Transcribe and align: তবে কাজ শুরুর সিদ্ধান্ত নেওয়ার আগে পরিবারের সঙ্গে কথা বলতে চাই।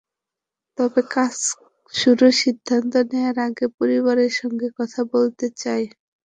তবে 0.77 1.01
কাজ 1.13 1.35
শুরুর 1.93 2.33
সিদ্ধান্ত 2.41 2.93
নেওয়ার 3.11 3.37
আগে 3.47 3.65
পরিবারের 3.77 4.31
সঙ্গে 4.39 4.67
কথা 4.77 5.01
বলতে 5.13 5.45
চাই। 5.61 5.83